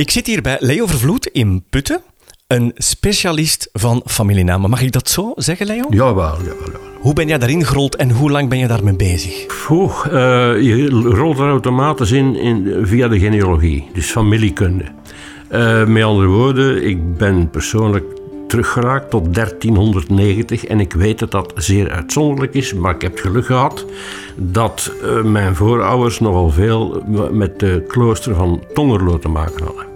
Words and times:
Ik 0.00 0.10
zit 0.10 0.26
hier 0.26 0.42
bij 0.42 0.56
Leo 0.60 0.86
Vervloed 0.86 1.26
in 1.26 1.64
Putten, 1.70 2.00
een 2.46 2.72
specialist 2.76 3.68
van 3.72 4.02
familienamen. 4.06 4.70
Mag 4.70 4.82
ik 4.82 4.92
dat 4.92 5.08
zo 5.08 5.32
zeggen, 5.36 5.66
Leo? 5.66 5.86
Jawel, 5.90 6.36
jawel. 6.36 6.80
Hoe 7.00 7.12
ben 7.12 7.28
jij 7.28 7.38
daarin 7.38 7.64
gerold 7.64 7.96
en 7.96 8.10
hoe 8.10 8.30
lang 8.30 8.48
ben 8.48 8.58
je 8.58 8.66
daarmee 8.66 8.96
bezig? 8.96 9.46
Oeh, 9.70 10.06
uh, 10.06 10.12
je 10.60 10.88
rolt 10.90 11.38
er 11.38 11.48
automatisch 11.48 12.10
in, 12.10 12.36
in, 12.36 12.86
via 12.86 13.08
de 13.08 13.18
genealogie, 13.18 13.88
dus 13.92 14.10
familiekunde. 14.10 14.84
Uh, 15.52 15.84
met 15.86 16.02
andere 16.02 16.28
woorden, 16.28 16.86
ik 16.86 17.16
ben 17.16 17.50
persoonlijk 17.50 18.04
teruggeraakt 18.46 19.10
tot 19.10 19.34
1390 19.34 20.64
en 20.64 20.80
ik 20.80 20.92
weet 20.92 21.18
dat 21.18 21.30
dat 21.30 21.52
zeer 21.56 21.90
uitzonderlijk 21.90 22.54
is, 22.54 22.74
maar 22.74 22.94
ik 22.94 23.02
heb 23.02 23.12
het 23.12 23.20
geluk 23.20 23.46
gehad 23.46 23.86
dat 24.36 24.92
uh, 25.02 25.22
mijn 25.22 25.54
voorouders 25.54 26.20
nogal 26.20 26.50
veel 26.50 27.04
met 27.32 27.58
de 27.58 27.84
klooster 27.88 28.34
van 28.34 28.62
Tongerlo 28.74 29.18
te 29.18 29.28
maken 29.28 29.64
hadden. 29.64 29.89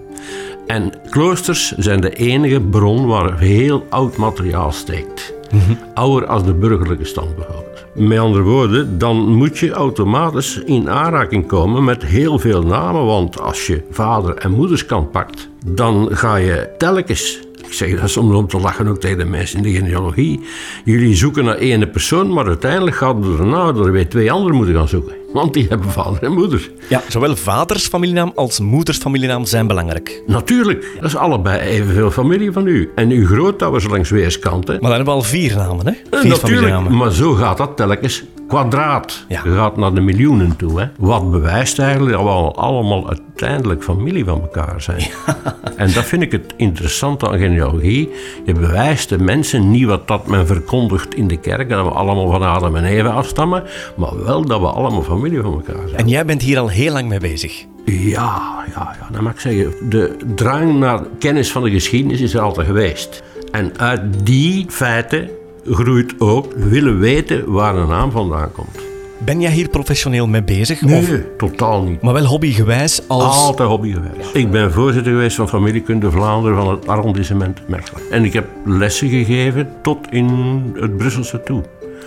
En 0.66 0.92
kloosters 1.10 1.73
zijn 1.77 2.00
de 2.00 2.10
enige 2.10 2.60
bron 2.60 3.06
waar 3.06 3.38
heel 3.38 3.86
oud 3.88 4.16
materiaal 4.16 4.72
steekt. 4.72 5.34
Mm 5.50 5.78
Ouder 5.95 6.28
als 6.28 6.45
de 6.45 6.55
burgerlijke 6.55 7.05
stand 7.05 7.36
bijvoorbeeld. 7.36 7.84
Met 7.95 8.18
andere 8.18 8.45
woorden, 8.45 8.98
dan 8.98 9.16
moet 9.16 9.58
je 9.58 9.70
automatisch 9.70 10.62
in 10.64 10.91
aanraking 10.91 11.46
komen 11.46 11.84
met 11.84 12.05
heel 12.05 12.38
veel 12.38 12.62
namen. 12.62 13.05
Want 13.05 13.41
als 13.41 13.66
je 13.66 13.82
vader- 13.91 14.36
en 14.36 14.50
moederskant 14.50 15.10
pakt, 15.10 15.48
dan 15.66 16.08
ga 16.10 16.36
je 16.36 16.74
telkens 16.78 17.42
ik 17.64 17.72
zeg 17.72 18.00
dat 18.00 18.10
soms 18.10 18.34
om 18.34 18.46
te 18.46 18.58
lachen 18.58 18.88
ook 18.88 19.00
tegen 19.00 19.19
de 19.19 19.24
mensen 19.24 19.56
in 19.56 19.62
de 19.62 19.78
genealogie. 19.78 20.41
Jullie 20.84 21.14
zoeken 21.14 21.44
naar 21.44 21.56
ene 21.56 21.86
persoon, 21.86 22.33
maar 22.33 22.46
uiteindelijk 22.46 22.96
gaat 22.96 23.24
er 23.24 23.36
daarna 23.36 23.66
er 23.66 23.92
weer 23.92 24.08
twee 24.08 24.33
anderen 24.33 24.56
moeten 24.56 24.74
gaan 24.74 24.88
zoeken. 24.88 25.23
Want 25.34 25.55
die 25.55 25.66
hebben 25.69 25.91
vader 25.91 26.22
en 26.22 26.33
moeder. 26.33 26.70
Ja, 26.89 27.03
zowel 27.08 27.36
vaders 27.36 27.86
familienaam 27.86 28.33
als 28.34 28.61
moeders 28.61 28.98
familienaam 28.98 29.45
zijn 29.45 29.67
belangrijk. 29.67 30.22
Natuurlijk. 30.27 30.86
Dat 30.95 31.05
is 31.05 31.17
allebei 31.17 31.61
evenveel 31.61 32.11
familie 32.11 32.53
van 32.53 32.67
u. 32.67 32.91
En 32.95 33.11
uw 33.11 33.27
grootouders 33.27 33.86
langs 33.86 34.11
weerskanten. 34.11 34.73
Maar 34.73 34.81
dan 34.81 34.91
hebben 34.91 35.14
we 35.14 35.20
al 35.20 35.23
vier 35.23 35.56
namen, 35.56 35.86
hè? 35.86 35.92
Eh, 36.11 36.20
vier 36.20 36.28
Natuurlijk, 36.28 36.89
maar 36.89 37.12
zo 37.12 37.33
gaat 37.33 37.56
dat 37.56 37.77
telkens 37.77 38.25
kwadraat. 38.48 39.25
Ja. 39.28 39.41
Je 39.45 39.55
gaat 39.55 39.77
naar 39.77 39.95
de 39.95 40.00
miljoenen 40.00 40.56
toe. 40.56 40.81
Hè? 40.81 40.87
Wat 40.98 41.31
bewijst 41.31 41.78
eigenlijk 41.78 42.17
dat 42.17 42.23
we 42.23 42.61
allemaal 42.61 43.09
uiteindelijk 43.09 43.83
familie 43.83 44.25
van 44.25 44.41
elkaar 44.41 44.81
zijn. 44.81 45.03
En 45.77 45.92
dat 45.92 46.05
vind 46.05 46.23
ik 46.23 46.33
het 46.33 46.55
interessante 46.56 47.28
aan 47.28 47.39
genealogie. 47.39 48.11
Je 48.45 48.53
bewijst 48.53 49.09
de 49.09 49.19
mensen 49.19 49.70
niet 49.70 49.86
wat 49.86 50.09
dat 50.09 50.27
men 50.27 50.47
verkondigt 50.47 51.14
in 51.14 51.28
de 51.28 51.36
kerk, 51.36 51.69
dat 51.69 51.84
we 51.84 51.91
allemaal 51.91 52.31
van 52.31 52.42
Adam 52.42 52.77
en 52.77 52.84
Eva 52.84 53.09
afstammen, 53.09 53.62
maar 53.97 54.25
wel 54.25 54.45
dat 54.45 54.61
we 54.61 54.67
allemaal 54.67 55.03
familie 55.03 55.41
van 55.41 55.53
elkaar 55.53 55.89
zijn. 55.89 56.01
En 56.01 56.08
jij 56.08 56.25
bent 56.25 56.42
hier 56.42 56.58
al 56.58 56.69
heel 56.69 56.92
lang 56.92 57.08
mee 57.08 57.20
bezig? 57.20 57.64
Ja, 57.84 58.64
ja, 58.75 58.97
ja, 59.01 59.08
dan 59.12 59.23
mag 59.23 59.33
ik 59.33 59.41
zeggen, 59.41 59.73
de 59.89 60.17
drang 60.34 60.79
naar 60.79 61.01
kennis 61.19 61.53
van 61.53 61.62
de 61.62 61.70
geschiedenis 61.70 62.20
is 62.20 62.34
er 62.34 62.41
altijd 62.41 62.67
geweest. 62.67 63.23
En 63.51 63.79
uit 63.79 64.01
die 64.27 64.67
feiten 64.69 65.29
groeit 65.65 66.15
ook 66.19 66.53
willen 66.55 66.98
weten 66.98 67.53
waar 67.53 67.77
een 67.77 67.89
naam 67.89 68.11
vandaan 68.11 68.53
komt. 68.53 68.79
Ben 69.25 69.41
jij 69.41 69.51
hier 69.51 69.69
professioneel 69.69 70.27
mee 70.27 70.43
bezig? 70.43 70.81
Nee, 70.81 71.01
of? 71.01 71.20
totaal 71.37 71.83
niet. 71.83 72.03
Maar 72.03 72.12
wel 72.12 72.25
hobbygewijs 72.25 73.01
als... 73.09 73.37
Altijd 73.37 73.69
hobbygewijs. 73.69 74.33
Ik 74.33 74.51
ben 74.51 74.73
voorzitter 74.73 75.12
geweest 75.12 75.37
van 75.37 75.48
familiekunde 75.48 76.11
Vlaanderen 76.11 76.57
van 76.57 76.70
het 76.70 76.87
arrondissement 76.87 77.69
Mechelen. 77.69 78.03
En 78.11 78.25
ik 78.25 78.33
heb 78.33 78.47
lessen 78.65 79.09
gegeven 79.09 79.69
tot 79.83 79.98
in 80.11 80.29
het 80.75 80.97
Brusselse 80.97 81.42
toe. 81.45 81.62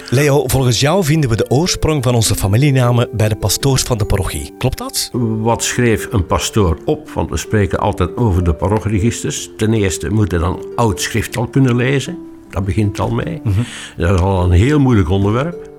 Leo, 0.09 0.47
volgens 0.47 0.79
jou 0.79 1.03
vinden 1.03 1.29
we 1.29 1.35
de 1.35 1.49
oorsprong 1.49 2.03
van 2.03 2.15
onze 2.15 2.35
familienamen 2.35 3.09
bij 3.11 3.29
de 3.29 3.35
pastoors 3.35 3.81
van 3.81 3.97
de 3.97 4.05
parochie. 4.05 4.53
Klopt 4.57 4.77
dat? 4.77 5.09
Wat 5.41 5.63
schreef 5.63 6.07
een 6.11 6.25
pastoor 6.25 6.77
op? 6.85 7.09
Want 7.09 7.29
we 7.29 7.37
spreken 7.37 7.79
altijd 7.79 8.17
over 8.17 8.43
de 8.43 8.53
parochregisters. 8.53 9.49
Ten 9.57 9.73
eerste 9.73 10.09
moet 10.09 10.31
hij 10.31 10.39
dan 10.39 10.65
oud 10.75 11.01
schrift 11.01 11.37
al 11.37 11.47
kunnen 11.47 11.75
lezen. 11.75 12.17
Dat 12.49 12.65
begint 12.65 12.99
al 12.99 13.09
mee. 13.09 13.41
Mm 13.43 13.53
Dat 13.97 14.13
is 14.13 14.19
al 14.19 14.43
een 14.43 14.51
heel 14.51 14.79
moeilijk 14.79 15.09
onderwerp. 15.09 15.69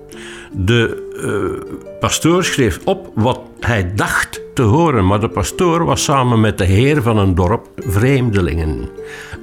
De 0.51 1.07
uh, 1.23 1.77
pastoor 1.99 2.43
schreef 2.43 2.79
op 2.85 3.11
wat 3.15 3.39
hij 3.59 3.91
dacht 3.95 4.41
te 4.53 4.61
horen, 4.61 5.05
maar 5.05 5.19
de 5.19 5.29
pastoor 5.29 5.85
was 5.85 6.03
samen 6.03 6.39
met 6.39 6.57
de 6.57 6.65
heer 6.65 7.01
van 7.01 7.17
een 7.17 7.35
dorp 7.35 7.67
vreemdelingen. 7.75 8.89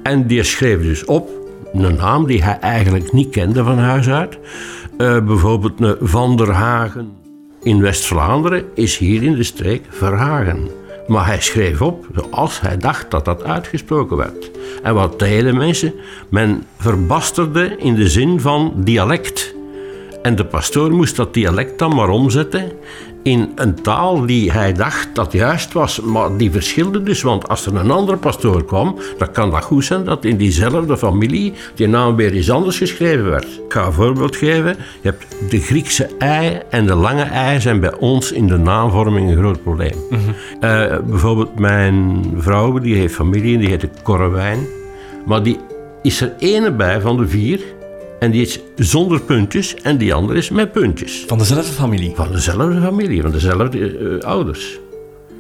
En 0.03 0.27
die 0.27 0.43
schreef 0.43 0.83
dus 0.83 1.05
op 1.05 1.31
een 1.73 1.95
naam 1.95 2.27
die 2.27 2.43
hij 2.43 2.59
eigenlijk 2.59 3.13
niet 3.13 3.31
kende 3.31 3.65
van 3.65 3.79
huis 3.79 4.09
uit. 4.09 4.39
Uh, 4.99 5.25
bijvoorbeeld 5.25 5.81
een 5.81 5.97
Van 6.01 6.37
der 6.37 6.53
Hagen 6.53 7.13
in 7.63 7.81
West-Vlaanderen 7.81 8.65
is 8.75 8.99
hier 8.99 9.23
in 9.23 9.35
de 9.35 9.43
streek 9.43 9.85
Verhagen. 9.89 10.69
Maar 11.07 11.27
hij 11.27 11.41
schreef 11.41 11.83
op 11.83 12.07
zoals 12.15 12.61
hij 12.61 12.77
dacht 12.77 13.11
dat 13.11 13.25
dat 13.25 13.45
uitgesproken 13.45 14.17
werd. 14.17 14.51
En 14.83 14.95
wat 14.95 15.19
deden 15.19 15.57
mensen? 15.57 15.95
Men 16.29 16.67
verbasterde 16.79 17.77
in 17.79 17.95
de 17.95 18.09
zin 18.09 18.41
van 18.41 18.73
dialect. 18.77 19.56
En 20.27 20.37
de 20.37 20.45
pastoor 20.45 20.91
moest 20.91 21.17
dat 21.17 21.35
dialect 21.35 21.79
dan 21.79 21.95
maar 21.95 22.09
omzetten 22.09 22.73
in 23.23 23.53
een 23.55 23.75
taal 23.75 24.27
die 24.27 24.53
hij 24.53 24.73
dacht 24.73 25.15
dat 25.15 25.33
juist 25.33 25.73
was, 25.73 26.01
maar 26.01 26.37
die 26.37 26.51
verschilde 26.51 27.03
dus. 27.03 27.23
Want 27.23 27.49
als 27.49 27.67
er 27.67 27.77
een 27.77 27.91
andere 27.91 28.17
pastoor 28.17 28.65
kwam, 28.65 28.99
dan 29.19 29.33
kan 29.33 29.51
dat 29.51 29.65
goed 29.65 29.85
zijn 29.85 30.05
dat 30.05 30.25
in 30.25 30.37
diezelfde 30.37 30.97
familie 30.97 31.53
die 31.75 31.89
naam 31.89 32.17
weer 32.17 32.35
iets 32.35 32.51
anders 32.51 32.79
geschreven 32.79 33.31
werd. 33.31 33.45
Ik 33.45 33.73
ga 33.73 33.87
een 33.87 33.93
voorbeeld 33.93 34.37
geven. 34.37 34.77
Je 35.01 35.09
hebt 35.09 35.51
de 35.51 35.61
Griekse 35.61 36.09
ei 36.19 36.61
en 36.71 36.87
de 36.87 36.95
lange 36.95 37.23
ei 37.23 37.61
zijn 37.61 37.81
bij 37.81 37.95
ons 37.97 38.33
in 38.33 38.47
de 38.47 38.59
naamvorming 38.59 39.31
een 39.31 39.37
groot 39.37 39.63
probleem. 39.63 39.97
Mm 40.11 40.35
bijvoorbeeld 41.07 41.59
mijn 41.59 42.25
vrouw, 42.37 42.79
die 42.79 42.95
heeft 42.95 43.15
familie 43.15 43.55
en 43.55 43.61
die 43.61 43.69
heet 43.69 43.89
Korrewijn. 44.03 44.59
Maar 45.27 45.43
die 45.43 45.59
is 46.03 46.21
er 46.21 46.35
ene 46.39 46.73
bij 46.73 47.01
van 47.01 47.17
de 47.17 47.29
vier 47.29 47.61
en 48.19 48.31
die 48.31 48.43
is 48.43 48.61
zonder 48.77 49.21
puntjes 49.21 49.75
en 49.75 49.97
die 49.97 50.15
andere 50.15 50.39
is 50.39 50.51
met 50.51 50.73
puntjes. 50.73 51.25
Van 51.27 51.39
dezelfde 51.39 51.73
familie? 51.73 52.13
Van 52.15 52.33
dezelfde 52.33 52.81
familie, 52.81 53.23
van 53.23 53.31
dezelfde 53.31 53.79
uh, 53.79 54.21
ouders. 54.21 54.79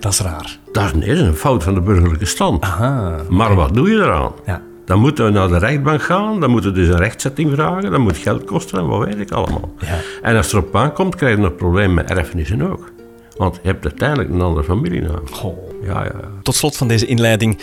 Dat 0.00 0.12
is 0.12 0.20
raar. 0.20 0.58
Dat 0.72 0.94
is, 1.00 1.20
een 1.20 1.34
fout 1.34 1.62
van 1.62 1.74
de 1.74 1.80
burgerlijke 1.80 2.24
stand. 2.24 2.62
Aha, 2.62 3.16
maar 3.28 3.54
wat 3.54 3.74
doe 3.74 3.90
je 3.90 3.96
eraan? 3.96 4.32
Ja. 4.46 4.62
Dan 4.84 5.00
moeten 5.00 5.24
we 5.24 5.30
naar 5.30 5.48
de 5.48 5.58
rechtbank 5.58 6.02
gaan, 6.02 6.40
dan 6.40 6.50
moeten 6.50 6.72
we 6.72 6.78
dus 6.78 6.88
een 6.88 6.96
rechtzetting 6.96 7.52
vragen, 7.52 7.90
dat 7.90 8.00
moet 8.00 8.16
geld 8.16 8.44
kosten 8.44 8.78
en 8.78 8.86
wat 8.86 9.04
weet 9.04 9.20
ik 9.20 9.30
allemaal. 9.30 9.72
Ja. 9.78 9.98
En 10.22 10.36
als 10.36 10.46
het 10.46 10.54
erop 10.54 10.76
aankomt, 10.76 11.14
krijg 11.14 11.36
je 11.36 11.42
een 11.42 11.54
probleem 11.54 11.94
met 11.94 12.10
erfenissen 12.10 12.70
ook. 12.70 12.90
Want 13.36 13.58
je 13.62 13.68
hebt 13.68 13.84
uiteindelijk 13.84 14.30
een 14.30 14.40
andere 14.40 14.64
familienaam. 14.64 15.28
Goh. 15.30 15.56
Ja, 15.82 16.04
ja. 16.04 16.20
Tot 16.42 16.54
slot 16.54 16.76
van 16.76 16.88
deze 16.88 17.06
inleiding. 17.06 17.58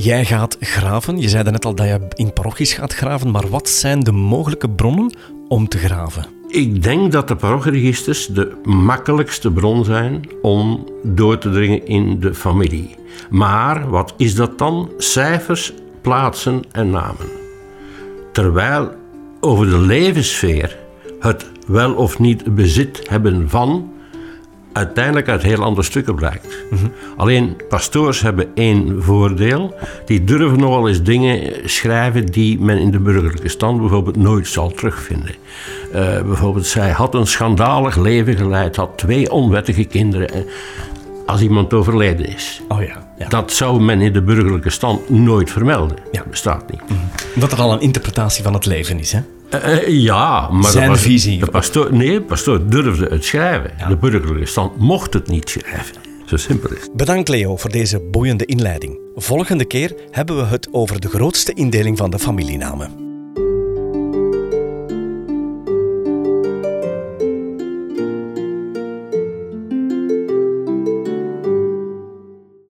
Jij 0.00 0.24
gaat 0.24 0.56
graven. 0.60 1.18
Je 1.20 1.28
zei 1.28 1.50
net 1.50 1.64
al 1.64 1.74
dat 1.74 1.86
je 1.86 2.08
in 2.14 2.32
parochies 2.32 2.72
gaat 2.72 2.94
graven. 2.94 3.30
Maar 3.30 3.48
wat 3.48 3.68
zijn 3.68 4.00
de 4.00 4.12
mogelijke 4.12 4.70
bronnen 4.70 5.12
om 5.48 5.68
te 5.68 5.78
graven? 5.78 6.26
Ik 6.48 6.82
denk 6.82 7.12
dat 7.12 7.28
de 7.28 7.36
parochieregisters 7.36 8.26
de 8.26 8.60
makkelijkste 8.64 9.50
bron 9.50 9.84
zijn 9.84 10.28
om 10.42 10.86
door 11.02 11.38
te 11.38 11.50
dringen 11.50 11.86
in 11.86 12.20
de 12.20 12.34
familie. 12.34 12.94
Maar 13.30 13.90
wat 13.90 14.14
is 14.16 14.34
dat 14.34 14.58
dan? 14.58 14.90
Cijfers, 14.98 15.72
plaatsen 16.00 16.62
en 16.72 16.90
namen. 16.90 17.26
Terwijl 18.32 18.90
over 19.40 19.70
de 19.70 19.78
levenssfeer, 19.78 20.78
het 21.20 21.46
wel 21.66 21.94
of 21.94 22.18
niet 22.18 22.54
bezit 22.54 23.08
hebben 23.08 23.48
van, 23.48 23.92
uiteindelijk 24.72 25.28
uit 25.28 25.42
heel 25.42 25.62
andere 25.62 25.82
stukken 25.82 26.14
blijkt. 26.14 26.46
Alleen 27.16 27.56
pastoors 27.68 28.20
hebben 28.20 28.46
één 28.54 29.02
voordeel. 29.02 29.74
Die 30.04 30.24
durven 30.24 30.58
nogal 30.58 30.88
eens 30.88 31.02
dingen 31.02 31.52
schrijven 31.64 32.26
die 32.26 32.60
men 32.60 32.78
in 32.78 32.90
de 32.90 32.98
burgerlijke 32.98 33.48
stand 33.48 33.80
bijvoorbeeld 33.80 34.16
nooit 34.16 34.46
zal 34.46 34.70
terugvinden. 34.70 35.34
Uh, 35.94 36.22
bijvoorbeeld, 36.22 36.66
zij 36.66 36.90
had 36.90 37.14
een 37.14 37.26
schandalig 37.26 37.96
leven 37.96 38.36
geleid, 38.36 38.76
had 38.76 38.90
twee 38.96 39.30
onwettige 39.30 39.84
kinderen. 39.84 40.44
Als 41.26 41.40
iemand 41.40 41.74
overleden 41.74 42.26
is. 42.26 42.62
Oh 42.68 42.82
ja, 42.82 43.08
ja. 43.18 43.28
Dat 43.28 43.52
zou 43.52 43.80
men 43.80 44.00
in 44.00 44.12
de 44.12 44.22
burgerlijke 44.22 44.70
stand 44.70 45.10
nooit 45.10 45.50
vermelden. 45.50 45.96
Ja. 46.12 46.18
Dat 46.18 46.30
bestaat 46.30 46.70
niet. 46.70 46.80
Mm 46.88 46.96
Dat 47.34 47.52
er 47.52 47.60
al 47.60 47.72
een 47.72 47.80
interpretatie 47.80 48.42
van 48.44 48.54
het 48.54 48.66
leven 48.66 48.98
is, 48.98 49.12
hè? 49.12 49.20
Uh, 49.54 49.88
ja, 49.88 50.48
maar 50.50 50.70
Zijn 50.70 50.92
de 50.92 50.98
visie. 50.98 51.38
De 51.38 51.46
pastoor, 51.46 51.94
nee, 51.94 52.12
de 52.12 52.22
pastoor 52.22 52.68
durfde 52.68 53.06
het 53.10 53.24
schrijven. 53.24 53.70
De 53.88 53.96
burgerlijke 53.96 54.46
stand 54.46 54.78
mocht 54.78 55.14
het 55.14 55.28
niet 55.28 55.50
schrijven. 55.50 55.94
Zo 56.26 56.36
simpel 56.36 56.70
is 56.70 56.80
het. 56.80 56.96
Bedankt 56.96 57.28
Leo 57.28 57.56
voor 57.56 57.70
deze 57.70 58.00
boeiende 58.00 58.44
inleiding. 58.44 58.98
Volgende 59.14 59.64
keer 59.64 59.94
hebben 60.10 60.36
we 60.36 60.44
het 60.44 60.68
over 60.72 61.00
de 61.00 61.08
grootste 61.08 61.52
indeling 61.52 61.98
van 61.98 62.10
de 62.10 62.18
familienamen. 62.18 63.07